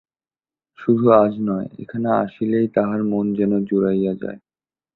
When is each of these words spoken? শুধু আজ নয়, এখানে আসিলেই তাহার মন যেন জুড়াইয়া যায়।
শুধু 0.79 1.05
আজ 1.17 1.33
নয়, 1.47 1.67
এখানে 1.79 2.07
আসিলেই 2.23 2.67
তাহার 2.75 3.01
মন 3.03 3.25
যেন 3.33 3.51
জুড়াইয়া 3.65 4.13
যায়। 4.21 4.39